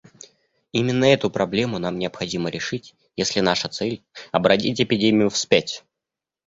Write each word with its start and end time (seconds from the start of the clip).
Именно 0.71 1.05
эту 1.13 1.29
проблему 1.29 1.77
нам 1.77 1.99
необходимо 1.99 2.49
решить, 2.49 2.95
если 3.15 3.39
наша 3.39 3.69
цель— 3.69 4.03
обратить 4.31 4.81
эпидемию 4.81 5.29
вспять. 5.29 5.83